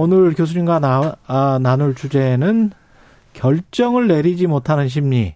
오늘 0.00 0.32
교수님과 0.32 0.78
나, 0.78 1.16
아, 1.26 1.58
나눌 1.60 1.92
주제는 1.92 2.70
결정을 3.32 4.06
내리지 4.06 4.46
못하는 4.46 4.86
심리. 4.86 5.34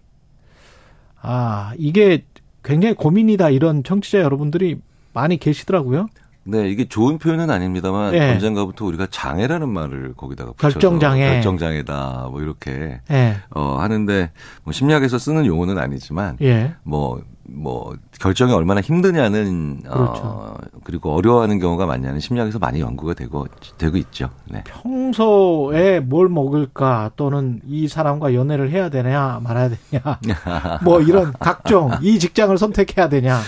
아, 1.21 1.73
이게 1.77 2.23
굉장히 2.63 2.95
고민이다. 2.95 3.49
이런 3.49 3.83
청취자 3.83 4.19
여러분들이 4.21 4.79
많이 5.11 5.35
계시더라고요. 5.35 6.07
네, 6.45 6.69
이게 6.69 6.85
좋은 6.87 7.17
표현은 7.17 7.49
아닙니다만 7.49 8.13
예. 8.13 8.31
언젠가부터 8.31 8.85
우리가 8.85 9.07
장애라는 9.09 9.69
말을 9.69 10.13
거기다가 10.17 10.51
붙여서 10.51 10.73
결정장애. 10.73 11.25
결정장애다 11.25 12.27
뭐 12.31 12.41
이렇게 12.41 12.99
예. 13.11 13.37
어 13.51 13.77
하는데 13.79 14.31
뭐 14.63 14.73
심리학에서 14.73 15.17
쓰는 15.17 15.45
용어는 15.45 15.77
아니지만 15.77 16.37
예. 16.41 16.75
뭐뭐 16.83 17.95
결정이 18.19 18.51
얼마나 18.51 18.81
힘드냐는 18.81 19.83
그렇죠. 19.83 20.21
어 20.23 20.57
그리고 20.83 21.13
어려워하는 21.15 21.59
경우가 21.59 21.85
많냐는 21.85 22.19
심리학에서 22.19 22.59
많이 22.59 22.81
연구가 22.81 23.13
되고 23.13 23.45
되고 23.77 23.95
있죠. 23.97 24.29
네. 24.49 24.63
평소에 24.65 26.01
뭘 26.01 26.27
먹을까 26.27 27.11
또는 27.15 27.61
이 27.65 27.87
사람과 27.87 28.33
연애를 28.33 28.69
해야 28.71 28.89
되냐 28.89 29.39
말아야 29.43 29.69
되냐 29.69 30.19
뭐 30.83 30.99
이런 31.01 31.31
각종 31.39 31.91
이 32.01 32.19
직장을 32.19 32.57
선택해야 32.57 33.07
되냐 33.07 33.39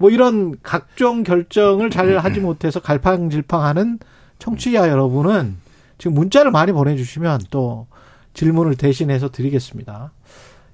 뭐 0.00 0.08
이런 0.08 0.56
각종 0.62 1.22
결정을 1.24 1.90
잘 1.90 2.16
하지 2.16 2.40
못해서 2.40 2.80
갈팡질팡하는 2.80 3.98
청취자 4.38 4.88
여러분은 4.88 5.58
지금 5.98 6.14
문자를 6.14 6.50
많이 6.50 6.72
보내주시면 6.72 7.42
또 7.50 7.86
질문을 8.32 8.76
대신해서 8.76 9.30
드리겠습니다. 9.30 10.12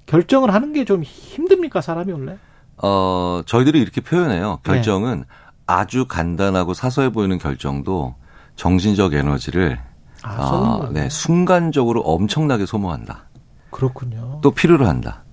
결정을 0.05 0.53
하는 0.53 0.71
게 0.71 0.85
좀 0.85 1.03
힘듭니까 1.03 1.81
사람이 1.81 2.13
원래? 2.13 2.37
어 2.81 3.41
저희들이 3.45 3.81
이렇게 3.81 3.99
표현해요. 3.99 4.59
네. 4.63 4.71
결정은 4.71 5.25
아주 5.65 6.05
간단하고 6.07 6.73
사소해 6.73 7.11
보이는 7.11 7.37
결정도 7.37 8.15
정신적 8.55 9.13
에너지를 9.13 9.77
아, 10.23 10.29
아, 10.31 10.45
쏘는 10.47 10.93
네, 10.93 11.09
순간적으로 11.09 11.99
엄청나게 12.01 12.65
소모한다. 12.65 13.25
그렇군요. 13.71 14.39
또 14.41 14.51
필요로 14.51 14.87
한다. 14.87 15.23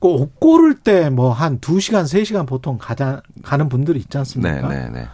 그 0.00 0.08
옷 0.08 0.40
고를 0.40 0.74
때 0.74 1.10
뭐한 1.10 1.60
두시간세시간 1.60 2.46
보통 2.46 2.78
가자, 2.78 3.22
가는 3.42 3.68
분들이 3.68 3.98
있지 3.98 4.08
네, 4.10 4.18
않습니까? 4.18 4.68
네, 4.68 4.88
네. 4.88 5.06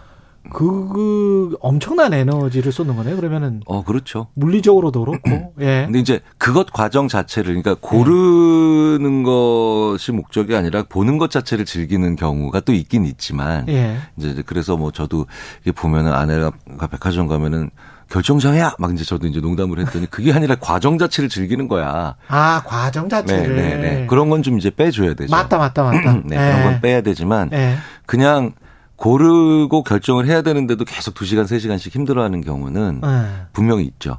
그, 0.52 0.88
그 0.92 1.56
엄청난 1.60 2.12
에너지를 2.14 2.72
쏟는 2.72 2.96
거네요. 2.96 3.16
그러면은 3.16 3.60
어, 3.66 3.84
그렇죠. 3.84 4.28
물리적으로도 4.34 5.04
그렇고. 5.04 5.52
예. 5.60 5.82
근데 5.86 5.98
이제 5.98 6.20
그것 6.38 6.72
과정 6.72 7.08
자체를 7.08 7.60
그러니까 7.60 7.74
고르는 7.80 9.22
것이 9.22 10.12
목적이 10.12 10.56
아니라 10.56 10.84
보는 10.88 11.18
것 11.18 11.30
자체를 11.30 11.64
즐기는 11.64 12.16
경우가 12.16 12.60
또 12.60 12.72
있긴 12.72 13.04
있지만 13.04 13.68
예. 13.68 13.96
이제 14.16 14.42
그래서 14.46 14.76
뭐 14.76 14.90
저도 14.90 15.26
이게 15.62 15.72
보면은 15.72 16.12
아내가 16.12 16.52
백화점 16.90 17.26
가면은 17.28 17.70
결정장애야 18.08 18.76
막 18.78 18.92
이제 18.92 19.04
저도 19.04 19.26
이제 19.26 19.40
농담을 19.40 19.80
했더니 19.80 20.06
그게 20.08 20.32
아니라 20.32 20.54
과정 20.54 20.96
자체를 20.96 21.28
즐기는 21.28 21.66
거야. 21.66 22.14
아, 22.28 22.62
과정 22.64 23.04
네, 23.04 23.08
자체를. 23.08 23.56
네, 23.56 23.76
네. 23.76 24.06
그런 24.06 24.30
건 24.30 24.42
좀 24.42 24.58
이제 24.58 24.70
빼줘야 24.70 25.14
되죠. 25.14 25.30
맞다, 25.34 25.58
맞다, 25.58 25.82
맞다. 25.82 26.12
네, 26.24 26.36
그런 26.36 26.62
건 26.62 26.80
빼야 26.80 27.00
되지만 27.00 27.50
예. 27.52 27.74
그냥 28.06 28.52
고르고 28.96 29.82
결정을 29.82 30.26
해야 30.26 30.42
되는데도 30.42 30.84
계속 30.84 31.14
2시간, 31.14 31.44
3시간씩 31.44 31.94
힘들어하는 31.94 32.40
경우는 32.40 33.02
예. 33.04 33.46
분명히 33.52 33.84
있죠. 33.84 34.18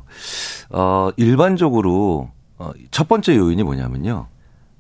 어, 0.70 1.10
일반적으로 1.18 2.30
어, 2.58 2.72
첫 2.92 3.08
번째 3.08 3.36
요인이 3.36 3.64
뭐냐면요. 3.64 4.28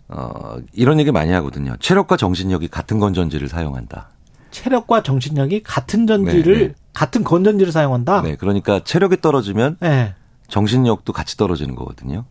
어, 0.09 0.57
이런 0.73 0.99
얘기 0.99 1.11
많이 1.11 1.31
하거든요. 1.33 1.75
체력과 1.79 2.15
정신력이 2.17 2.69
같은 2.69 2.99
건전지를 2.99 3.49
사용한다. 3.49 4.09
체력과 4.51 5.03
정신력이 5.03 5.63
같은 5.63 6.07
전지를, 6.07 6.57
네, 6.57 6.67
네. 6.67 6.73
같은 6.93 7.23
건전지를 7.23 7.71
사용한다? 7.71 8.21
네, 8.21 8.35
그러니까 8.35 8.79
체력이 8.83 9.21
떨어지면 9.21 9.77
예. 9.83 10.13
정신력도 10.47 11.11
같이 11.11 11.37
떨어지는 11.37 11.75
거거든요. 11.75 12.25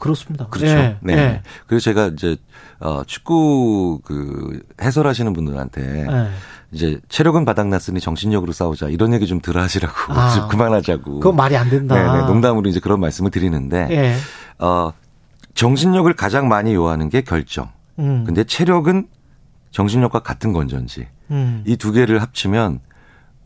그렇습니다. 0.00 0.48
그렇죠. 0.48 0.74
예. 0.74 0.96
네. 1.00 1.12
예. 1.16 1.42
그래서 1.68 1.84
제가 1.84 2.08
이제 2.08 2.36
어, 2.80 3.04
축구 3.06 4.00
그 4.04 4.60
해설하시는 4.82 5.32
분들한테 5.32 6.06
예. 6.10 6.28
이제 6.72 6.98
체력은 7.08 7.44
바닥났으니 7.44 8.00
정신력으로 8.00 8.52
싸우자 8.52 8.88
이런 8.88 9.12
얘기 9.12 9.26
좀 9.26 9.40
들어 9.40 9.62
하시라고 9.62 9.94
아. 10.08 10.30
좀 10.30 10.48
그만하자고. 10.50 11.20
그건 11.20 11.36
말이 11.36 11.56
안 11.56 11.70
된다. 11.70 11.94
네네, 11.94 12.26
농담으로 12.26 12.68
이제 12.68 12.80
그런 12.80 12.98
말씀을 13.00 13.30
드리는데 13.30 13.88
예. 13.90 14.16
어, 14.58 14.92
정신력을 15.54 16.12
가장 16.14 16.48
많이 16.48 16.74
요하는 16.74 17.08
게 17.08 17.20
결정. 17.20 17.70
음. 17.98 18.24
근데 18.24 18.42
체력은 18.44 19.08
정신력과 19.70 20.20
같은 20.20 20.52
건전지. 20.52 21.06
음. 21.30 21.62
이두 21.66 21.92
개를 21.92 22.22
합치면 22.22 22.80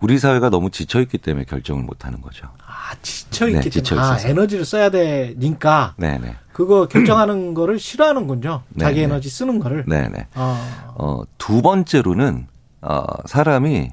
우리 0.01 0.19
사회가 0.19 0.51
너무 0.51 0.71
지쳐 0.71 1.01
있기 1.01 1.19
때문에 1.19 1.45
결정을 1.45 1.83
못 1.83 2.05
하는 2.05 2.21
거죠. 2.21 2.47
아, 2.67 2.95
지쳐 3.03 3.49
있기 3.49 3.61
네, 3.61 3.71
지쳐 3.71 3.97
때문에. 3.97 4.07
아. 4.13 4.19
에너지를 4.29 4.65
써야 4.65 4.91
되니까. 4.91 5.95
네네. 5.97 6.37
그거 6.55 6.87
결정하는 6.89 7.53
거를 7.53 7.79
싫어하는군요. 7.79 8.63
자기 8.81 9.01
네, 9.01 9.07
네. 9.07 9.13
에너지 9.13 9.29
쓰는 9.29 9.59
거를. 9.59 9.85
네네. 9.87 10.29
아, 10.35 10.95
어, 10.95 11.23
두 11.37 11.61
번째로는, 11.61 12.47
어, 12.81 13.03
사람이, 13.27 13.91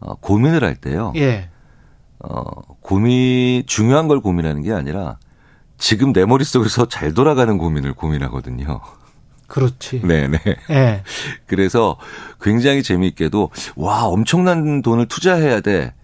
어, 0.00 0.14
고민을 0.14 0.64
할 0.64 0.76
때요. 0.76 1.12
예. 1.16 1.50
어, 2.20 2.42
고민, 2.80 3.66
중요한 3.66 4.08
걸 4.08 4.20
고민하는 4.20 4.62
게 4.62 4.72
아니라 4.72 5.18
지금 5.76 6.12
내 6.12 6.24
머릿속에서 6.24 6.86
잘 6.86 7.12
돌아가는 7.14 7.58
고민을 7.58 7.94
고민하거든요. 7.94 8.80
그렇지. 9.48 10.02
네네. 10.02 10.38
예. 10.70 11.02
그래서 11.46 11.96
굉장히 12.40 12.82
재미있게도 12.82 13.50
와 13.76 14.04
엄청난 14.04 14.82
돈을 14.82 15.06
투자해야 15.06 15.60
돼 15.62 15.94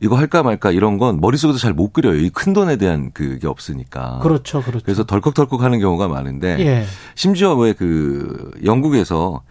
이거 0.00 0.16
할까 0.16 0.42
말까 0.42 0.70
이런 0.72 0.98
건 0.98 1.20
머릿속에서 1.20 1.58
잘못 1.58 1.92
그려요 1.92 2.16
이 2.20 2.30
큰 2.30 2.52
돈에 2.52 2.76
대한 2.76 3.10
그게 3.12 3.46
없으니까 3.46 4.20
그렇죠, 4.22 4.60
그렇죠. 4.62 4.84
그래서 4.84 5.04
덜컥덜컥 5.04 5.62
하는 5.62 5.80
경우가 5.80 6.08
많은데 6.08 6.56
예. 6.60 6.84
심지어 7.14 7.54
왜 7.54 7.72
그 7.72 8.50
영국에서 8.64 9.42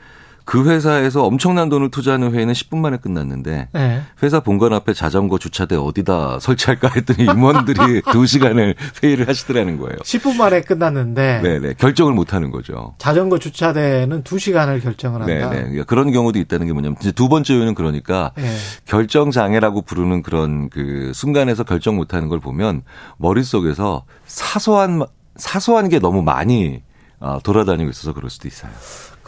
그 0.45 0.69
회사에서 0.69 1.25
엄청난 1.25 1.69
돈을 1.69 1.89
투자하는 1.89 2.31
회의는 2.33 2.53
10분 2.53 2.77
만에 2.77 2.97
끝났는데 2.97 3.67
예. 3.75 4.01
회사 4.21 4.39
본관 4.39 4.73
앞에 4.73 4.93
자전거 4.93 5.39
주차대 5.39 5.75
어디다 5.75 6.39
설치할까 6.39 6.91
했더니 6.95 7.23
임원들이 7.23 8.01
2시간을 8.05 8.75
회의를 9.03 9.27
하시더라는 9.27 9.77
거예요. 9.77 9.97
10분 9.97 10.37
만에 10.37 10.61
끝났는데 10.61 11.41
네네 11.41 11.73
결정을 11.73 12.13
못 12.13 12.33
하는 12.33 12.51
거죠. 12.51 12.93
자전거 12.99 13.39
주차대는 13.39 14.23
2시간을 14.23 14.83
결정을 14.83 15.21
한다. 15.21 15.49
네네. 15.49 15.61
그러니까 15.61 15.83
그런 15.85 16.11
경우도 16.11 16.37
있다는 16.37 16.67
게 16.67 16.73
뭐냐면 16.73 16.95
이제 17.01 17.11
두 17.11 17.27
번째 17.27 17.55
요인은 17.55 17.73
그러니까 17.73 18.31
예. 18.37 18.55
결정 18.85 19.31
장애라고 19.31 19.81
부르는 19.81 20.21
그런 20.21 20.69
그 20.69 21.11
순간에서 21.15 21.63
결정 21.63 21.95
못 21.95 22.13
하는 22.13 22.27
걸 22.29 22.39
보면 22.39 22.83
머릿속에서 23.17 24.05
사소한 24.27 25.01
사소한 25.37 25.89
게 25.89 25.99
너무 25.99 26.21
많이 26.21 26.83
어, 27.19 27.39
돌아다니고 27.43 27.89
있어서 27.89 28.13
그럴 28.13 28.29
수도 28.29 28.47
있어요. 28.47 28.71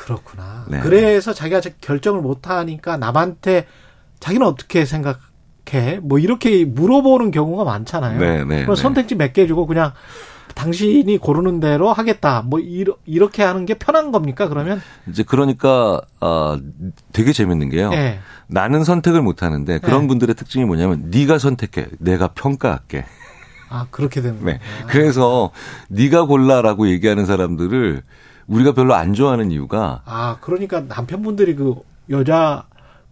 그렇구나. 0.07 0.65
네. 0.69 0.79
그래서 0.79 1.33
자기가 1.33 1.61
결정을 1.81 2.21
못 2.21 2.47
하니까 2.49 2.97
남한테 2.97 3.67
자기는 4.19 4.45
어떻게 4.47 4.85
생각해? 4.85 5.99
뭐 6.01 6.17
이렇게 6.19 6.63
물어보는 6.65 7.31
경우가 7.31 7.63
많잖아요. 7.65 8.19
네, 8.19 8.43
네, 8.45 8.61
그럼 8.63 8.75
네. 8.75 8.81
선택지 8.81 9.15
몇 9.15 9.33
개 9.33 9.45
주고 9.47 9.67
그냥 9.67 9.91
당신이 10.55 11.17
고르는 11.19 11.59
대로 11.59 11.91
하겠다. 11.93 12.41
뭐 12.41 12.59
이러, 12.59 12.95
이렇게 13.05 13.43
하는 13.43 13.65
게 13.65 13.75
편한 13.75 14.11
겁니까? 14.11 14.47
그러면? 14.47 14.81
이제 15.07 15.23
그러니까 15.23 16.01
어, 16.19 16.57
되게 17.13 17.31
재밌는 17.33 17.69
게요. 17.69 17.91
예. 17.93 18.19
나는 18.47 18.83
선택을 18.83 19.21
못 19.21 19.43
하는데 19.43 19.77
그런 19.79 20.01
네. 20.03 20.07
분들의 20.07 20.35
특징이 20.35 20.65
뭐냐면 20.65 21.09
네가 21.11 21.37
선택해. 21.37 21.87
내가 21.99 22.29
평가할게. 22.29 23.05
아, 23.69 23.85
그렇게 23.91 24.21
되는 24.21 24.41
거예요. 24.41 24.57
네. 24.57 24.63
그래서 24.87 25.51
네가 25.89 26.25
골라라고 26.25 26.87
얘기하는 26.87 27.25
사람들을 27.25 28.01
우리가 28.47 28.71
별로 28.73 28.93
안 28.95 29.13
좋아하는 29.13 29.51
이유가 29.51 30.01
아, 30.05 30.37
그러니까 30.41 30.81
남편분들이 30.87 31.55
그 31.55 31.75
여자 32.09 32.63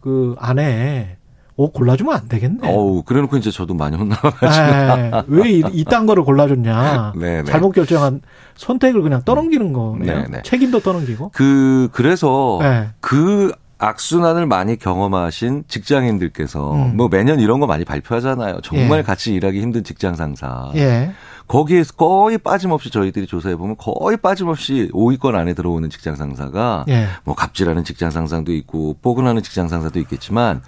그 0.01 0.35
아내 0.39 1.17
옷 1.57 1.71
골라주면 1.71 2.13
안 2.13 2.27
되겠네. 2.27 2.69
어우 2.69 3.03
그래놓고 3.03 3.37
이제 3.37 3.49
저도 3.49 3.73
많이 3.75 3.95
혼나가지고 3.95 4.45
에, 4.45 5.11
왜 5.27 5.51
이- 5.51 5.63
이딴 5.73 6.05
거를 6.05 6.23
골라줬냐. 6.23 7.13
네, 7.17 7.41
네. 7.41 7.43
잘못 7.49 7.71
결정한 7.71 8.21
선택을 8.55 9.01
그냥 9.01 9.21
떠넘기는 9.23 9.71
거 9.71 9.95
네요. 9.99 10.17
네, 10.23 10.25
네. 10.29 10.41
책임도 10.43 10.81
떠넘기고. 10.81 11.31
그 11.33 11.87
그래서 11.93 12.57
네. 12.61 12.89
그 12.99 13.53
악순환을 13.85 14.47
많이 14.47 14.77
경험하신 14.77 15.65
직장인들께서 15.67 16.73
음. 16.73 16.97
뭐 16.97 17.07
매년 17.07 17.39
이런 17.39 17.59
거 17.59 17.67
많이 17.67 17.85
발표하잖아요. 17.85 18.61
정말 18.63 18.99
예. 18.99 19.03
같이 19.03 19.33
일하기 19.33 19.61
힘든 19.61 19.83
직장 19.83 20.15
상사. 20.15 20.71
예. 20.75 21.11
거기에서 21.47 21.93
거의 21.93 22.39
빠짐없이 22.39 22.89
저희들이 22.89 23.27
조사해 23.27 23.55
보면 23.55 23.75
거의 23.77 24.17
빠짐없이 24.17 24.89
5위권 24.91 25.35
안에 25.35 25.53
들어오는 25.53 25.89
직장 25.91 26.15
상사가 26.15 26.85
예. 26.87 27.07
뭐 27.23 27.35
갑질하는 27.35 27.83
직장 27.83 28.09
상사도 28.09 28.51
있고 28.53 28.97
포근하는 29.01 29.43
직장 29.43 29.67
상사도 29.67 29.99
있겠지만 29.99 30.63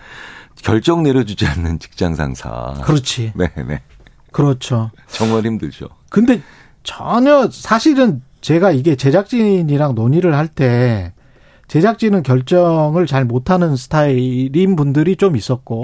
결정 0.61 1.01
내려주지 1.01 1.47
않는 1.47 1.79
직장 1.79 2.13
상사. 2.13 2.75
그렇지. 2.83 3.33
네, 3.35 3.49
네. 3.55 3.81
그렇죠. 4.31 4.91
정말 5.07 5.43
힘들죠. 5.43 5.87
근데 6.09 6.41
전혀 6.83 7.49
사실은 7.51 8.21
제가 8.41 8.71
이게 8.71 8.95
제작진이랑 8.95 9.95
논의를 9.95 10.35
할때 10.35 11.13
제작진은 11.67 12.23
결정을 12.23 13.07
잘 13.07 13.25
못하는 13.25 13.75
스타일인 13.75 14.75
분들이 14.75 15.15
좀 15.15 15.35
있었고 15.35 15.83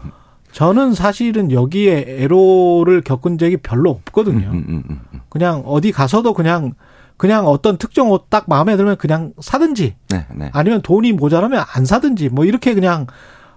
저는 0.52 0.94
사실은 0.94 1.50
여기에 1.50 2.04
애로를 2.20 3.00
겪은 3.02 3.38
적이 3.38 3.56
별로 3.56 3.90
없거든요. 3.90 4.48
음, 4.50 4.64
음, 4.68 4.82
음, 4.88 5.00
음. 5.12 5.20
그냥 5.28 5.62
어디 5.66 5.90
가서도 5.90 6.32
그냥 6.34 6.74
그냥 7.16 7.46
어떤 7.46 7.76
특정 7.78 8.10
옷 8.10 8.26
딱 8.28 8.44
마음에 8.48 8.76
들면 8.76 8.96
그냥 8.96 9.32
사든지 9.40 9.96
네, 10.10 10.26
네. 10.34 10.50
아니면 10.52 10.82
돈이 10.82 11.12
모자라면 11.12 11.64
안 11.74 11.84
사든지 11.84 12.28
뭐 12.28 12.44
이렇게 12.44 12.74
그냥 12.74 13.06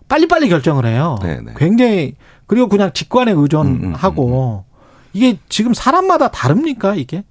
빨리빨리 0.08 0.50
결정을 0.50 0.86
해요. 0.86 1.18
네, 1.22 1.40
네. 1.44 1.54
굉장히 1.58 2.16
그리고 2.46 2.68
그냥 2.68 2.92
직관에 2.94 3.32
의존하고 3.32 4.64
이게 5.14 5.38
지금 5.50 5.74
사람마다 5.74 6.30
다릅니까 6.30 6.96
이게? 6.96 7.24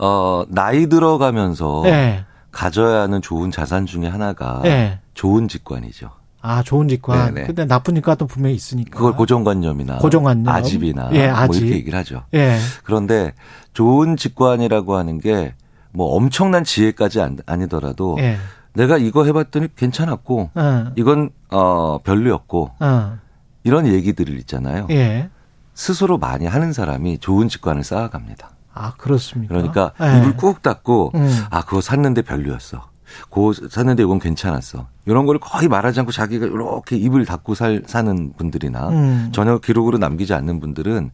어, 0.00 0.44
나이 0.48 0.88
들어가면서 0.88 1.82
네. 1.84 2.24
가져야 2.58 3.02
하는 3.02 3.22
좋은 3.22 3.50
자산 3.50 3.86
중에 3.86 4.06
하나가 4.08 4.60
네. 4.62 4.98
좋은 5.14 5.46
직관이죠. 5.48 6.10
아 6.40 6.62
좋은 6.62 6.88
직관. 6.88 7.34
네, 7.34 7.40
네. 7.42 7.46
근데 7.46 7.64
나쁜 7.66 7.94
직관도 7.94 8.26
분명히 8.26 8.54
있으니까. 8.56 8.96
그걸 8.96 9.14
고정관념이나 9.14 9.98
고정관념. 9.98 10.52
아집이나 10.54 11.10
예, 11.12 11.28
뭐 11.28 11.36
아집. 11.36 11.62
이렇게 11.62 11.76
얘기를 11.76 11.98
하죠. 11.98 12.24
예. 12.34 12.58
그런데 12.84 13.32
좋은 13.72 14.16
직관이라고 14.16 14.96
하는 14.96 15.20
게 15.20 15.54
뭐 15.92 16.14
엄청난 16.14 16.64
지혜까지 16.64 17.20
안, 17.20 17.38
아니더라도 17.46 18.16
예. 18.20 18.36
내가 18.74 18.98
이거 18.98 19.24
해봤더니 19.24 19.68
괜찮았고 19.74 20.50
어. 20.54 20.92
이건 20.96 21.30
어 21.50 21.98
별로였고 22.04 22.70
어. 22.78 23.18
이런 23.64 23.86
얘기들을 23.86 24.38
있잖아요. 24.40 24.86
예. 24.90 25.28
스스로 25.74 26.18
많이 26.18 26.46
하는 26.46 26.72
사람이 26.72 27.18
좋은 27.18 27.48
직관을 27.48 27.84
쌓아갑니다. 27.84 28.50
아 28.78 28.92
그렇습니까? 28.96 29.54
그러니까 29.54 29.92
예. 30.00 30.18
입을 30.18 30.36
꾹 30.36 30.62
닫고 30.62 31.12
음. 31.14 31.44
아 31.50 31.62
그거 31.62 31.80
샀는데 31.80 32.22
별로였어. 32.22 32.88
그거 33.30 33.52
샀는데 33.68 34.02
이건 34.02 34.18
괜찮았어. 34.18 34.86
이런 35.06 35.26
걸 35.26 35.38
거의 35.40 35.68
말하지 35.68 36.00
않고 36.00 36.12
자기가 36.12 36.46
이렇게 36.46 36.96
입을 36.96 37.24
닫고 37.24 37.54
살, 37.54 37.82
사는 37.86 38.32
분들이나 38.36 38.88
음. 38.90 39.30
전혀 39.32 39.58
기록으로 39.58 39.98
남기지 39.98 40.34
않는 40.34 40.60
분들은 40.60 41.10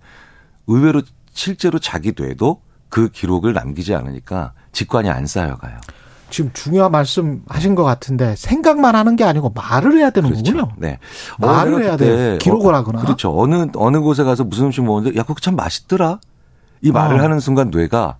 의외로 0.66 1.02
실제로 1.32 1.78
자기 1.78 2.12
뇌도 2.16 2.60
그 2.88 3.08
기록을 3.08 3.52
남기지 3.54 3.94
않으니까 3.94 4.52
직관이 4.72 5.08
안 5.10 5.26
쌓여가요. 5.26 5.78
지금 6.30 6.50
중요한 6.52 6.90
말씀 6.90 7.42
하신 7.48 7.76
것 7.76 7.84
같은데 7.84 8.34
생각만 8.36 8.96
하는 8.96 9.14
게 9.14 9.22
아니고 9.24 9.50
말을 9.50 9.96
해야 9.98 10.10
되는 10.10 10.30
그렇죠. 10.30 10.52
거군요. 10.52 10.72
네. 10.78 10.98
말을 11.38 11.74
어, 11.74 11.78
해야 11.78 11.96
돼요. 11.96 12.38
기록을 12.38 12.74
어, 12.74 12.78
하거나. 12.78 13.00
그렇죠. 13.00 13.38
어느 13.38 13.66
어느 13.76 14.00
곳에 14.00 14.24
가서 14.24 14.42
무슨 14.42 14.66
음식 14.66 14.82
먹었는데 14.82 15.18
야 15.18 15.22
그거 15.22 15.38
참 15.40 15.54
맛있더라. 15.54 16.18
이 16.84 16.92
말을 16.92 17.18
어. 17.18 17.22
하는 17.22 17.40
순간 17.40 17.70
뇌가 17.70 18.16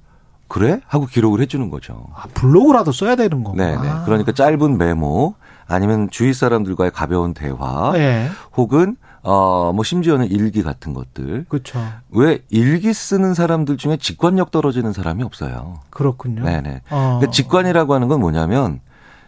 그래 0.48 0.80
하고 0.86 1.06
기록을 1.06 1.40
해주는 1.42 1.68
거죠. 1.70 2.06
아, 2.16 2.24
블로그라도 2.34 2.92
써야 2.92 3.14
되는 3.14 3.44
거구나. 3.44 3.66
네, 3.66 3.76
네. 3.76 3.88
그러니까 4.06 4.32
짧은 4.32 4.78
메모 4.78 5.34
아니면 5.66 6.08
주위 6.10 6.32
사람들과의 6.34 6.90
가벼운 6.92 7.34
대화 7.34 7.92
예. 7.96 8.28
혹은 8.56 8.96
어 9.22 9.72
뭐 9.74 9.82
심지어는 9.84 10.26
일기 10.30 10.62
같은 10.62 10.92
것들. 10.94 11.46
그렇죠. 11.48 11.78
왜 12.10 12.40
일기 12.50 12.92
쓰는 12.92 13.32
사람들 13.34 13.76
중에 13.78 13.96
직관력 13.96 14.50
떨어지는 14.50 14.92
사람이 14.92 15.22
없어요. 15.22 15.80
그렇군요. 15.90 16.42
네네. 16.44 16.82
어. 16.90 17.16
그러니까 17.18 17.30
직관이라고 17.30 17.94
하는 17.94 18.08
건 18.08 18.20
뭐냐면 18.20 18.80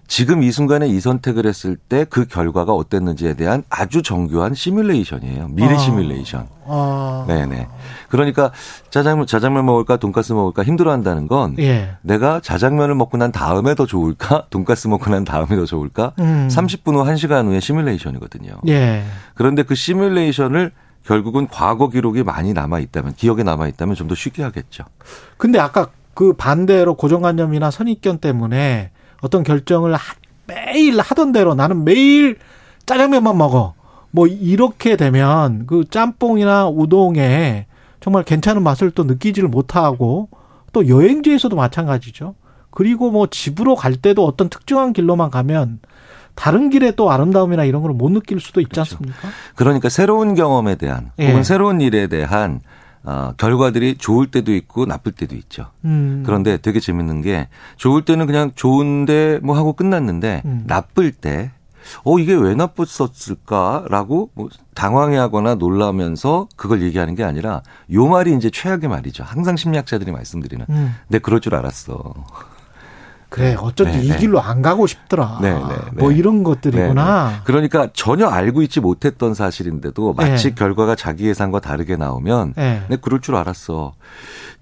지금 0.08 0.42
이 0.42 0.50
순간에 0.52 0.86
이 0.86 1.00
선택을 1.00 1.46
했을 1.46 1.76
때 1.76 2.04
그 2.08 2.26
결과가 2.26 2.72
어땠는지에 2.72 3.34
대한 3.34 3.64
아주 3.68 4.02
정교한 4.02 4.54
시뮬레이션이에요. 4.54 5.48
미래 5.48 5.74
아. 5.74 5.78
시뮬레이션. 5.78 6.46
아. 6.66 7.24
네네. 7.26 7.68
그러니까 8.08 8.52
짜장면, 8.90 9.26
짜장면 9.26 9.66
먹을까, 9.66 9.96
돈가스 9.96 10.32
먹을까 10.32 10.62
힘들어 10.62 10.92
한다는 10.92 11.26
건 11.26 11.56
예. 11.58 11.96
내가 12.02 12.40
자장면을 12.40 12.94
먹고 12.94 13.16
난 13.16 13.32
다음에 13.32 13.74
더 13.74 13.86
좋을까? 13.86 14.46
돈가스 14.50 14.86
먹고 14.88 15.10
난 15.10 15.24
다음에 15.24 15.56
더 15.56 15.64
좋을까? 15.64 16.12
음. 16.20 16.48
30분 16.50 16.94
후 16.94 17.04
1시간 17.04 17.46
후에 17.46 17.60
시뮬레이션이거든요. 17.60 18.52
예. 18.68 19.02
그런데 19.34 19.62
그 19.64 19.74
시뮬레이션을 19.74 20.70
결국은 21.04 21.46
과거 21.48 21.88
기록이 21.88 22.22
많이 22.22 22.52
남아 22.52 22.78
있다면, 22.80 23.14
기억에 23.16 23.42
남아 23.42 23.68
있다면 23.68 23.94
좀 23.94 24.08
더 24.08 24.14
쉽게 24.14 24.42
하겠죠. 24.42 24.84
근데 25.36 25.58
아까 25.58 25.88
그 26.14 26.32
반대로 26.32 26.94
고정관념이나 26.94 27.70
선입견 27.70 28.18
때문에 28.18 28.90
어떤 29.20 29.42
결정을 29.42 29.94
하- 29.94 30.14
매일 30.46 31.00
하던 31.00 31.32
대로 31.32 31.54
나는 31.54 31.84
매일 31.84 32.36
짜장면만 32.86 33.36
먹어. 33.36 33.74
뭐 34.10 34.26
이렇게 34.26 34.96
되면 34.96 35.66
그 35.66 35.84
짬뽕이나 35.90 36.68
우동에 36.68 37.66
정말 38.00 38.22
괜찮은 38.22 38.62
맛을 38.62 38.90
또 38.92 39.04
느끼지를 39.04 39.48
못하고 39.48 40.28
또 40.72 40.88
여행지에서도 40.88 41.54
마찬가지죠. 41.56 42.34
그리고 42.70 43.10
뭐 43.10 43.26
집으로 43.26 43.74
갈 43.74 43.96
때도 43.96 44.24
어떤 44.24 44.48
특정한 44.48 44.92
길로만 44.92 45.30
가면 45.30 45.80
다른 46.34 46.68
길에 46.70 46.90
또 46.92 47.10
아름다움이나 47.10 47.64
이런 47.64 47.82
걸 47.82 47.92
못 47.92 48.10
느낄 48.12 48.38
수도 48.40 48.60
있지 48.60 48.70
그렇죠. 48.70 48.96
않습니까? 48.96 49.28
그러니까 49.54 49.88
새로운 49.88 50.34
경험에 50.34 50.74
대한 50.76 51.10
예. 51.18 51.28
혹은 51.28 51.42
새로운 51.42 51.80
일에 51.80 52.06
대한 52.06 52.60
어, 53.06 53.32
결과들이 53.36 53.96
좋을 53.98 54.26
때도 54.26 54.52
있고 54.54 54.84
나쁠 54.84 55.12
때도 55.12 55.36
있죠. 55.36 55.70
음. 55.84 56.24
그런데 56.26 56.58
되게 56.58 56.80
재밌는 56.80 57.22
게 57.22 57.48
좋을 57.76 58.04
때는 58.04 58.26
그냥 58.26 58.50
좋은데 58.54 59.38
뭐 59.42 59.56
하고 59.56 59.72
끝났는데 59.72 60.42
음. 60.44 60.64
나쁠 60.66 61.12
때 61.12 61.52
어, 62.04 62.18
이게 62.18 62.34
왜 62.34 62.56
나빴었을까라고 62.56 64.30
뭐 64.34 64.48
당황해 64.74 65.16
하거나 65.16 65.54
놀라면서 65.54 66.48
그걸 66.56 66.82
얘기하는 66.82 67.14
게 67.14 67.22
아니라 67.22 67.62
요 67.92 68.08
말이 68.08 68.34
이제 68.34 68.50
최악의 68.50 68.88
말이죠. 68.88 69.22
항상 69.22 69.56
심리학자들이 69.56 70.10
말씀드리는. 70.10 70.66
음. 70.68 70.94
내 71.06 71.20
그럴 71.20 71.40
줄 71.40 71.54
알았어. 71.54 72.12
그래 73.28 73.54
어쩐지 73.58 73.98
네, 73.98 74.04
이 74.04 74.08
네. 74.10 74.16
길로 74.18 74.40
안 74.40 74.62
가고 74.62 74.86
싶더라. 74.86 75.38
네, 75.42 75.52
네, 75.52 75.60
뭐 75.94 76.10
네. 76.10 76.16
이런 76.16 76.42
것들이구나. 76.42 77.42
그러니까 77.44 77.88
전혀 77.92 78.28
알고 78.28 78.62
있지 78.62 78.80
못했던 78.80 79.34
사실인데도 79.34 80.14
마치 80.14 80.50
네. 80.50 80.54
결과가 80.54 80.94
자기 80.94 81.26
예상과 81.26 81.60
다르게 81.60 81.96
나오면 81.96 82.54
네. 82.56 82.82
내 82.88 82.96
그럴 82.96 83.20
줄 83.20 83.34
알았어. 83.34 83.94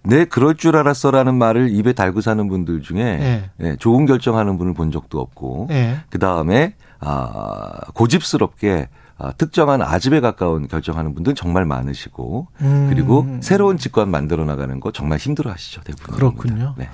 내 0.02 0.25
그럴 0.25 0.54
줄 0.54 0.76
알았어라는 0.76 1.35
말을 1.35 1.71
입에 1.71 1.92
달고 1.92 2.21
사는 2.21 2.47
분들 2.49 2.83
중에 2.83 3.02
네. 3.02 3.50
예, 3.61 3.76
좋은 3.76 4.04
결정하는 4.06 4.59
분을 4.59 4.75
본 4.75 4.90
적도 4.90 5.18
없고 5.18 5.68
예. 5.71 6.00
그 6.11 6.18
다음에 6.18 6.75
아, 7.00 7.80
고집스럽게 7.94 8.88
아, 9.16 9.33
특정한 9.33 9.80
아집에 9.80 10.21
가까운 10.21 10.68
결정하는 10.68 11.14
분들 11.14 11.35
정말 11.35 11.64
많으시고 11.64 12.49
음. 12.61 12.87
그리고 12.90 13.26
새로운 13.40 13.78
직관 13.78 14.11
만들어 14.11 14.44
나가는 14.44 14.78
거 14.80 14.90
정말 14.92 15.18
힘들어 15.18 15.50
하시죠 15.50 15.83
대부분. 15.83 16.16
그렇군요. 16.16 16.75
네. 16.76 16.88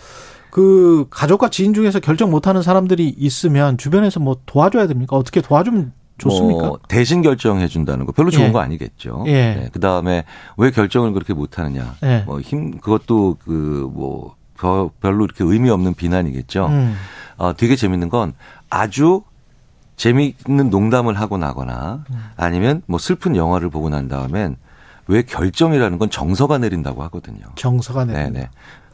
그 0.51 1.07
가족과 1.11 1.49
지인 1.51 1.75
중에서 1.75 2.01
결정 2.01 2.31
못하는 2.31 2.63
사람들이 2.63 3.09
있으면 3.17 3.79
주변에서 3.79 4.21
뭐 4.21 4.37
도와줘야 4.47 4.87
됩니까? 4.87 5.17
어떻게 5.17 5.41
도와주면 5.41 5.93
좋습니까? 6.19 6.67
뭐 6.67 6.79
대신 6.89 7.23
결정해 7.23 7.67
준다는 7.67 8.07
거 8.07 8.13
별로 8.13 8.31
좋은 8.31 8.49
예. 8.49 8.53
거 8.53 8.61
아니겠죠. 8.61 9.25
예. 9.27 9.69
그 9.73 9.81
다음에 9.81 10.25
왜 10.57 10.71
결정을 10.71 11.13
그렇게 11.13 11.33
못하느냐. 11.33 11.95
예. 12.03 12.23
뭐힘 12.27 12.79
그것도 12.79 13.39
그뭐 13.45 14.35
별로 15.01 15.25
이렇게 15.25 15.45
의미 15.45 15.71
없는 15.71 15.95
비난이겠죠. 15.95 16.67
음. 16.67 16.95
어, 17.39 17.55
되게 17.57 17.75
재밌는 17.77 18.11
건 18.11 18.35
아주 18.69 19.23
재미있는 19.97 20.71
농담을 20.71 21.19
하고 21.19 21.39
나거나 21.39 22.05
음. 22.11 22.25
아니면 22.37 22.83
뭐 22.87 22.99
슬픈 22.99 23.37
영화를 23.37 23.71
보고 23.71 23.89
난 23.89 24.09
다음엔 24.09 24.57
왜 25.07 25.23
결정이라는 25.23 25.99
건 25.99 26.11
정서가 26.11 26.59
내린다고 26.59 27.03
하거든요. 27.05 27.41
정서가 27.57 28.05
내. 28.05 28.13
네네. 28.13 28.49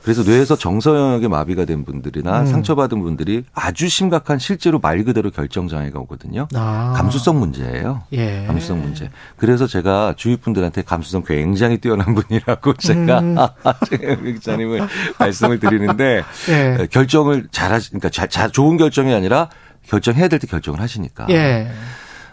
그래서 0.07 0.23
뇌에서 0.23 0.55
정서 0.55 0.97
영역에 0.97 1.27
마비가 1.27 1.65
된 1.65 1.85
분들이나 1.85 2.43
음. 2.43 2.47
상처받은 2.47 3.03
분들이 3.03 3.43
아주 3.53 3.89
심각한 3.89 4.39
실제로 4.39 4.79
말 4.79 5.03
그대로 5.03 5.33
결정 5.33 5.67
장애가 5.67 5.99
오거든요. 5.99 6.47
아. 6.55 6.93
감수성 6.97 7.41
문제예요. 7.41 8.05
예. 8.13 8.45
감수성 8.47 8.81
문제. 8.83 9.11
그래서 9.37 9.67
제가 9.67 10.15
주위 10.17 10.37
분들한테 10.37 10.83
감수성 10.83 11.25
굉장히 11.27 11.79
뛰어난 11.79 12.15
분이라고 12.15 12.75
제가 12.79 13.19
음. 13.19 13.35
기자님을 14.23 14.87
말씀을 15.19 15.59
드리는데 15.59 16.23
예. 16.51 16.87
결정을 16.89 17.49
잘하시, 17.51 17.91
그러니까 17.91 18.09
자, 18.09 18.29
자, 18.29 18.47
좋은 18.47 18.77
결정이 18.77 19.13
아니라 19.13 19.49
결정해야 19.89 20.29
될 20.29 20.39
때 20.39 20.47
결정을 20.47 20.81
하시니까. 20.81 21.27
예. 21.31 21.69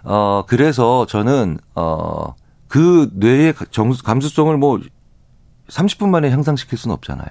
어 0.03 0.43
그래서 0.47 1.07
저는 1.07 1.57
어그 1.73 3.09
뇌의 3.15 3.55
정, 3.71 3.91
감수성을 4.03 4.55
뭐 4.57 4.79
30분 5.69 6.09
만에 6.09 6.29
향상시킬 6.29 6.77
수는 6.77 6.93
없잖아요. 6.93 7.29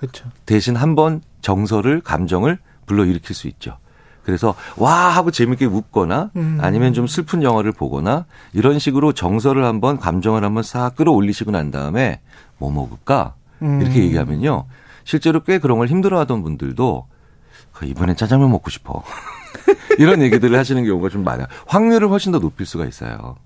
그렇죠. 0.00 0.28
대신 0.46 0.76
한 0.76 0.94
번 0.94 1.20
정서를 1.42 2.00
감정을 2.00 2.58
불러일으킬 2.86 3.34
수 3.36 3.46
있죠. 3.48 3.76
그래서 4.24 4.54
와 4.76 5.08
하고 5.08 5.30
재밌게 5.30 5.64
웃거나 5.66 6.30
음. 6.36 6.58
아니면 6.60 6.92
좀 6.92 7.06
슬픈 7.06 7.42
영화를 7.42 7.72
보거나 7.72 8.26
이런 8.52 8.78
식으로 8.78 9.12
정서를 9.12 9.64
한번 9.64 9.98
감정을 9.98 10.44
한번 10.44 10.62
싹 10.62 10.96
끌어올리시고 10.96 11.50
난 11.50 11.70
다음에 11.70 12.20
뭐 12.58 12.70
먹을까 12.70 13.34
음. 13.62 13.80
이렇게 13.80 14.00
얘기하면요 14.04 14.66
실제로 15.04 15.42
꽤 15.42 15.58
그런 15.58 15.78
걸 15.78 15.88
힘들어하던 15.88 16.42
분들도 16.42 17.06
그 17.72 17.86
이번엔 17.86 18.16
짜장면 18.16 18.50
먹고 18.50 18.68
싶어 18.70 19.02
이런 19.98 20.20
얘기들을 20.22 20.56
하시는 20.58 20.84
경우가 20.84 21.08
좀 21.08 21.24
많아요. 21.24 21.46
확률을 21.66 22.08
훨씬 22.10 22.32
더 22.32 22.38
높일 22.38 22.66
수가 22.66 22.84
있어요. 22.86 23.36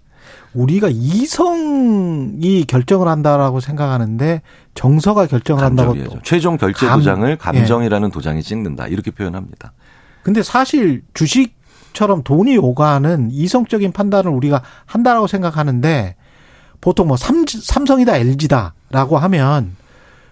우리가 0.54 0.88
이성이 0.90 2.64
결정을 2.64 3.08
한다라고 3.08 3.60
생각하는데 3.60 4.42
정서가 4.74 5.26
결정을 5.26 5.62
한다고. 5.62 5.92
감정이죠. 5.94 6.20
최종 6.22 6.56
결제 6.56 6.86
감- 6.86 7.00
도장을 7.00 7.36
감정이라는 7.36 8.10
도장이 8.10 8.42
찍는다 8.42 8.86
이렇게 8.86 9.10
표현합니다. 9.10 9.72
근데 10.22 10.42
사실 10.42 11.02
주식처럼 11.12 12.22
돈이 12.22 12.56
오가는 12.56 13.30
이성적인 13.30 13.92
판단을 13.92 14.30
우리가 14.30 14.62
한다라고 14.86 15.26
생각하는데 15.26 16.16
보통 16.80 17.08
뭐 17.08 17.16
삼, 17.16 17.44
삼성이다 17.46 18.16
LG다라고 18.16 19.18
하면 19.18 19.76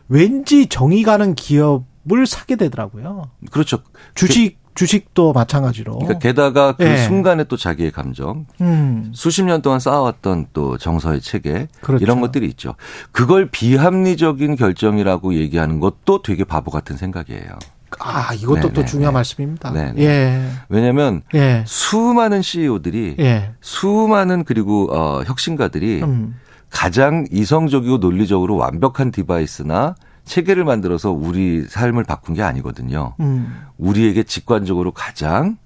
왠지 0.08 0.66
정이 0.66 1.02
가는 1.02 1.34
기업을 1.34 2.26
사게 2.26 2.56
되더라고요. 2.56 3.24
그렇죠. 3.50 3.78
주식 4.14 4.58
주식도 4.74 5.32
마찬가지로. 5.32 5.98
그러니까 5.98 6.18
게다가 6.18 6.72
그 6.76 6.84
예. 6.84 6.96
순간에 6.96 7.44
또 7.44 7.56
자기의 7.56 7.90
감정, 7.90 8.46
음. 8.60 9.12
수십 9.14 9.44
년 9.44 9.62
동안 9.62 9.80
쌓아왔던 9.80 10.46
또 10.52 10.78
정서의 10.78 11.20
체계 11.20 11.68
그렇죠. 11.80 12.02
이런 12.02 12.20
것들이 12.20 12.46
있죠. 12.48 12.74
그걸 13.10 13.50
비합리적인 13.50 14.56
결정이라고 14.56 15.34
얘기하는 15.34 15.80
것도 15.80 16.22
되게 16.22 16.44
바보 16.44 16.70
같은 16.70 16.96
생각이에요. 16.96 17.58
아, 18.00 18.32
이것도 18.34 18.60
네네, 18.60 18.72
또 18.72 18.84
중요한 18.84 19.12
네. 19.12 19.18
말씀입니다. 19.18 19.70
네네. 19.70 20.02
예. 20.02 20.50
왜냐하면 20.68 21.22
예. 21.34 21.62
수많은 21.66 22.40
CEO들이 22.40 23.16
예. 23.18 23.50
수많은 23.60 24.44
그리고 24.44 24.88
어, 24.90 25.22
혁신가들이 25.24 26.02
음. 26.02 26.36
가장 26.70 27.26
이성적이고 27.30 27.98
논리적으로 27.98 28.56
완벽한 28.56 29.10
device나 29.10 29.94
체계를 30.24 30.64
만들어서 30.64 31.10
우리 31.10 31.64
삶을 31.68 32.04
바꾼 32.04 32.34
게 32.34 32.42
아니거든요. 32.42 33.14
음. 33.20 33.62
우리에게 33.78 34.22
직관적으로 34.22 34.92
가장 34.92 35.56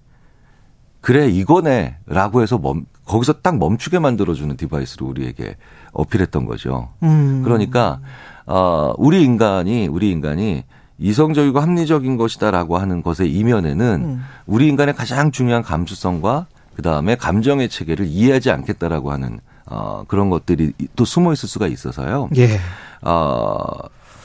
그래 1.01 1.29
이거네라고 1.29 2.43
해서 2.43 2.59
멈 2.59 2.85
거기서 3.05 3.35
딱 3.35 3.59
멈추게 3.59 4.01
만들어주는 4.01 4.57
device로 4.57 5.07
우리에게 5.07 5.57
어필했던 5.93 6.47
거죠. 6.47 6.89
음. 7.05 7.43
그러니까 7.45 8.01
어 8.47 8.93
우리 8.99 9.23
인간이 9.23 9.87
우리 9.87 10.11
인간이 10.11 10.65
이성적이고 10.99 11.61
합리적인 11.61 12.17
것이다라고 12.17 12.79
하는 12.79 13.03
것의 13.03 13.31
이면에는 13.31 14.05
음. 14.05 14.25
우리 14.47 14.67
인간의 14.67 14.95
가장 14.95 15.31
중요한 15.31 15.63
감수성과 15.63 16.47
그 16.75 16.83
다음에 16.83 17.15
감정의 17.15 17.69
체계를 17.69 18.07
이해하지 18.07 18.51
않겠다라고 18.51 19.13
하는 19.13 19.39
어 19.67 20.05
그런 20.09 20.29
것들이 20.31 20.73
또 20.97 21.05
숨어 21.05 21.33
있을 21.33 21.49
수가 21.49 21.69
있어서요. 21.69 22.31
예. 22.37 22.59
어 23.03 23.63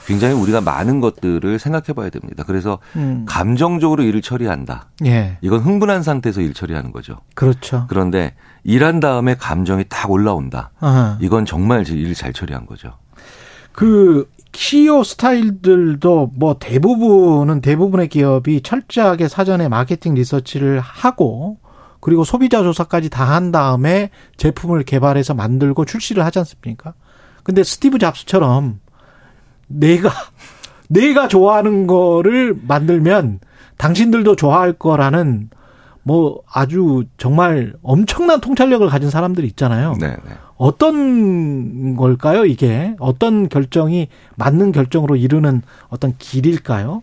굉장히 0.05 0.33
우리가 0.33 0.61
많은 0.61 0.99
것들을 0.99 1.59
생각해 1.59 1.93
봐야 1.95 2.09
됩니다. 2.09 2.43
그래서 2.45 2.79
음. 2.95 3.25
감정적으로 3.27 4.03
일을 4.03 4.21
처리한다. 4.21 4.89
예. 5.05 5.37
이건 5.41 5.59
흥분한 5.61 6.03
상태에서 6.03 6.41
일 6.41 6.53
처리하는 6.53 6.91
거죠. 6.91 7.17
그렇죠. 7.35 7.85
그런데 7.89 8.33
일한 8.63 8.99
다음에 8.99 9.35
감정이 9.35 9.85
딱 9.89 10.09
올라온다. 10.11 10.71
아. 10.79 11.17
이건 11.21 11.45
정말 11.45 11.87
일잘 11.87 12.33
처리한 12.33 12.65
거죠. 12.65 12.93
그 13.71 14.29
CEO 14.53 15.03
스타일들도 15.03 16.31
뭐 16.35 16.57
대부분은 16.59 17.61
대부분의 17.61 18.09
기업이 18.09 18.61
철저하게 18.61 19.27
사전에 19.27 19.69
마케팅 19.69 20.13
리서치를 20.13 20.79
하고 20.81 21.57
그리고 22.01 22.23
소비자 22.23 22.61
조사까지 22.63 23.09
다 23.09 23.31
한 23.31 23.51
다음에 23.51 24.09
제품을 24.37 24.83
개발해서 24.83 25.33
만들고 25.35 25.85
출시를 25.85 26.25
하지 26.25 26.39
않습니까? 26.39 26.93
근데 27.43 27.63
스티브 27.63 27.97
잡스처럼 27.99 28.79
내가 29.73 30.09
내가 30.89 31.27
좋아하는 31.27 31.87
거를 31.87 32.55
만들면 32.67 33.39
당신들도 33.77 34.35
좋아할 34.35 34.73
거라는 34.73 35.49
뭐 36.03 36.41
아주 36.51 37.05
정말 37.17 37.73
엄청난 37.83 38.41
통찰력을 38.41 38.87
가진 38.89 39.09
사람들이 39.09 39.47
있잖아요. 39.47 39.95
네, 39.99 40.07
네. 40.09 40.31
어떤 40.57 41.95
걸까요, 41.95 42.45
이게? 42.45 42.95
어떤 42.99 43.49
결정이 43.49 44.07
맞는 44.35 44.71
결정으로 44.71 45.15
이르는 45.15 45.61
어떤 45.89 46.15
길일까요? 46.17 47.01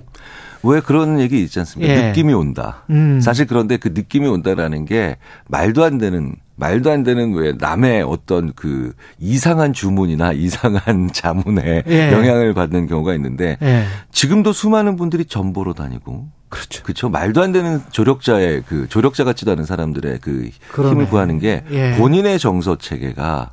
왜 0.63 0.81
그런 0.81 1.21
얘기 1.21 1.43
있지 1.43 1.59
않습니까? 1.61 1.93
예. 1.93 2.09
느낌이 2.09 2.33
온다. 2.33 2.85
음. 2.91 3.21
사실 3.21 3.47
그런데 3.47 3.77
그 3.77 3.89
느낌이 3.89 4.27
온다라는 4.27 4.85
게 4.85 5.17
말도 5.49 5.85
안 5.85 5.99
되는 5.99 6.35
말도 6.59 6.91
안 6.91 7.05
되는 7.05 7.35
왜 7.35 7.53
남의 7.57 8.03
어떤 8.03 8.53
그 8.53 8.93
이상한 9.19 9.73
주문이나 9.73 10.33
이상한 10.35 11.09
자문에 11.13 11.85
예. 11.87 12.13
영향을 12.13 12.53
받는 12.53 12.87
경우가 12.87 13.15
있는데 13.15 13.57
예. 13.63 13.85
지금도 14.13 14.53
수많은 14.53 14.97
분들이 14.97 15.25
전보로 15.25 15.73
다니고 15.75 16.29
그렇죠. 16.49 16.83
그렇죠. 16.83 17.09
말도 17.09 17.43
안 17.43 17.53
되는 17.53 17.81
조력자의 17.91 18.65
그 18.67 18.89
조력자 18.89 19.25
같지도 19.25 19.53
않은 19.53 19.65
사람들의 19.65 20.19
그 20.21 20.51
그러네. 20.73 20.93
힘을 20.93 21.09
구하는 21.09 21.39
게 21.39 21.63
예. 21.71 21.95
본인의 21.97 22.39
정서 22.39 22.77
체계가 22.77 23.53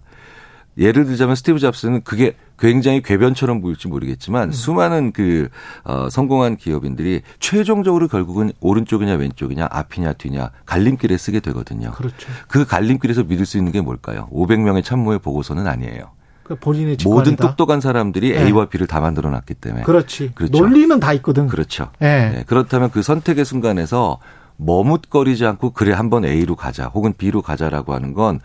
예를 0.78 1.06
들자면 1.06 1.36
스티브 1.36 1.60
잡스는 1.60 2.02
그게 2.04 2.36
굉장히 2.58 3.02
궤변처럼 3.02 3.62
보일지 3.62 3.88
모르겠지만 3.88 4.50
음. 4.50 4.52
수많은 4.52 5.12
그 5.12 5.50
어, 5.84 6.08
성공한 6.10 6.56
기업인들이 6.56 7.22
최종적으로 7.40 8.08
결국은 8.08 8.52
오른쪽이냐 8.60 9.14
왼쪽이냐 9.14 9.68
앞이냐 9.70 10.14
뒤냐 10.14 10.52
갈림길에 10.66 11.18
쓰게 11.18 11.40
되거든요. 11.42 11.92
그렇죠. 11.92 12.30
그 12.48 12.66
갈림길에서 12.66 13.24
믿을 13.24 13.46
수 13.46 13.58
있는 13.58 13.72
게 13.72 13.82
뭘까요? 13.82 14.28
500명의 14.32 14.84
참모의 14.84 15.20
보고서는 15.20 15.68
아니에요. 15.68 16.12
그 16.44 16.56
본인의 16.56 16.98
직관이다. 16.98 17.16
모든 17.16 17.36
똑똑한 17.36 17.82
사람들이 17.82 18.32
예. 18.32 18.46
A와 18.46 18.68
B를 18.68 18.86
다 18.86 19.00
만들어 19.00 19.32
놨기 19.32 19.56
때문에 19.56 19.84
그렇지. 19.84 20.32
그렇죠. 20.36 20.58
논리는 20.58 21.00
다 21.00 21.12
있거든. 21.14 21.48
그렇죠. 21.48 21.90
예. 22.02 22.06
네, 22.06 22.44
그렇다면 22.46 22.92
그 22.92 23.02
선택의 23.02 23.46
순간에서 23.46 24.20
머뭇거리지 24.58 25.46
않고 25.46 25.72
그래 25.72 25.92
한번 25.94 26.24
A로 26.24 26.56
가자 26.56 26.86
혹은 26.86 27.14
B로 27.18 27.42
가자라고 27.42 27.94
하는 27.94 28.14
건 28.14 28.40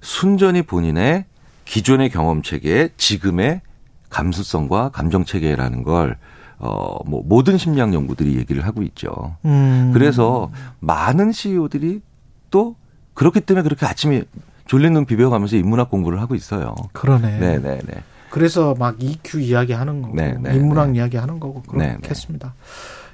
순전히 0.00 0.62
본인의 0.62 1.24
기존의 1.66 2.08
경험 2.10 2.42
체계, 2.42 2.88
지금의 2.96 3.60
감수성과 4.08 4.90
감정 4.90 5.24
체계라는 5.24 5.82
걸 5.82 6.16
어, 6.58 6.98
뭐, 7.04 7.22
모든 7.26 7.58
심리학 7.58 7.92
연구들이 7.92 8.36
얘기를 8.36 8.64
하고 8.64 8.82
있죠. 8.82 9.36
음. 9.44 9.90
그래서 9.92 10.50
많은 10.80 11.32
CEO들이 11.32 12.00
또 12.50 12.76
그렇기 13.12 13.40
때문에 13.40 13.62
그렇게 13.62 13.84
아침에 13.84 14.22
졸린 14.66 14.94
눈 14.94 15.04
비벼가면서 15.04 15.56
인문학 15.56 15.90
공부를 15.90 16.20
하고 16.20 16.34
있어요. 16.34 16.74
그러네. 16.92 17.38
네네네. 17.38 17.82
그래서 18.30 18.74
막 18.78 18.96
EQ 19.02 19.40
이야기 19.40 19.72
하는 19.72 20.02
거고, 20.02 20.16
네, 20.16 20.36
네, 20.40 20.54
인문학 20.54 20.90
네. 20.90 20.98
이야기 20.98 21.16
하는 21.16 21.38
거고, 21.38 21.62
네, 21.72 21.88
네. 21.88 21.96
그렇겠습니다. 21.96 22.54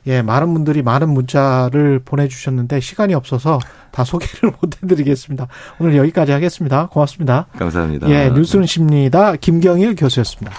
예, 0.06 0.22
많은 0.22 0.52
분들이 0.52 0.82
많은 0.82 1.08
문자를 1.10 2.00
보내주셨는데, 2.04 2.80
시간이 2.80 3.14
없어서 3.14 3.58
다 3.90 4.04
소개를 4.04 4.52
못 4.60 4.82
해드리겠습니다. 4.82 5.46
오늘 5.78 5.96
여기까지 5.96 6.32
하겠습니다. 6.32 6.88
고맙습니다. 6.88 7.46
감사합니다. 7.56 8.08
예, 8.10 8.30
뉴스는 8.30 8.66
십니다. 8.66 9.36
김경일 9.36 9.94
교수였습니다. 9.94 10.56